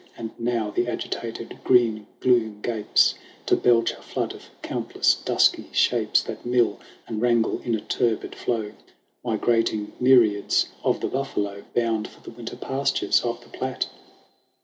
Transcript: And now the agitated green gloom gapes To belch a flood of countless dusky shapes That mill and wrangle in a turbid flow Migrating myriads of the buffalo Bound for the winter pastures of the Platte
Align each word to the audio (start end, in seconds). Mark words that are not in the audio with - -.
And 0.17 0.31
now 0.39 0.71
the 0.71 0.87
agitated 0.87 1.59
green 1.63 2.07
gloom 2.21 2.59
gapes 2.63 3.13
To 3.45 3.55
belch 3.55 3.91
a 3.91 4.01
flood 4.01 4.33
of 4.33 4.49
countless 4.63 5.13
dusky 5.13 5.67
shapes 5.73 6.23
That 6.23 6.43
mill 6.43 6.79
and 7.07 7.21
wrangle 7.21 7.59
in 7.59 7.75
a 7.75 7.81
turbid 7.81 8.33
flow 8.33 8.71
Migrating 9.23 9.93
myriads 9.99 10.69
of 10.83 11.01
the 11.01 11.07
buffalo 11.07 11.65
Bound 11.75 12.07
for 12.07 12.19
the 12.21 12.31
winter 12.31 12.55
pastures 12.55 13.21
of 13.23 13.41
the 13.41 13.49
Platte 13.49 13.89